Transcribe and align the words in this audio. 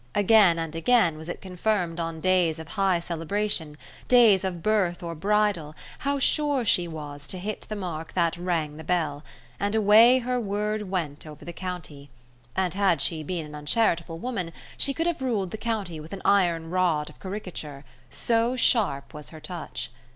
Again 0.15 0.57
and 0.57 0.75
again 0.75 1.15
was 1.15 1.29
it 1.29 1.41
confirmed 1.43 1.99
on 1.99 2.21
days 2.21 2.57
of 2.57 2.69
high 2.69 2.99
celebration, 2.99 3.77
days 4.07 4.43
of 4.43 4.63
birth 4.63 5.03
or 5.03 5.13
bridal, 5.13 5.75
how 5.99 6.17
sure 6.17 6.65
she 6.65 6.87
was 6.87 7.27
to 7.27 7.37
hit 7.37 7.67
the 7.69 7.75
mark 7.75 8.13
that 8.13 8.35
rang 8.35 8.77
the 8.77 8.83
bell; 8.83 9.23
and 9.59 9.75
away 9.75 10.17
her 10.17 10.39
word 10.39 10.89
went 10.89 11.27
over 11.27 11.45
the 11.45 11.53
county: 11.53 12.09
and 12.55 12.73
had 12.73 12.99
she 12.99 13.21
been 13.21 13.45
an 13.45 13.53
uncharitable 13.53 14.17
woman 14.17 14.51
she 14.75 14.91
could 14.91 15.05
have 15.05 15.21
ruled 15.21 15.51
the 15.51 15.55
county 15.59 15.99
with 15.99 16.13
an 16.13 16.21
iron 16.25 16.71
rod 16.71 17.07
of 17.07 17.19
caricature, 17.19 17.85
so 18.09 18.55
sharp 18.55 19.13
was 19.13 19.29
her 19.29 19.39
touch. 19.39 19.91